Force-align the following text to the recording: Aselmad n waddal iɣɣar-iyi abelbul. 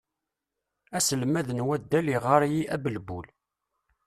Aselmad 0.97 1.47
n 1.53 1.63
waddal 1.67 2.07
iɣɣar-iyi 2.15 2.61
abelbul. 2.75 3.27